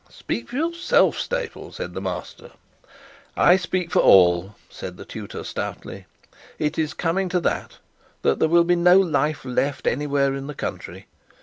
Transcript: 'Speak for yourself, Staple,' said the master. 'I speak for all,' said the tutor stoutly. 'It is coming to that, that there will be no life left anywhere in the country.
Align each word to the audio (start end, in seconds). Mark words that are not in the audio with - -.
'Speak 0.09 0.49
for 0.49 0.55
yourself, 0.55 1.19
Staple,' 1.19 1.71
said 1.71 1.93
the 1.93 2.01
master. 2.01 2.49
'I 3.37 3.55
speak 3.57 3.91
for 3.91 3.99
all,' 3.99 4.55
said 4.67 4.97
the 4.97 5.05
tutor 5.05 5.43
stoutly. 5.43 6.07
'It 6.57 6.79
is 6.79 6.95
coming 6.95 7.29
to 7.29 7.39
that, 7.41 7.77
that 8.23 8.39
there 8.39 8.49
will 8.49 8.63
be 8.63 8.75
no 8.75 8.97
life 8.99 9.45
left 9.45 9.85
anywhere 9.85 10.33
in 10.33 10.47
the 10.47 10.55
country. 10.55 11.05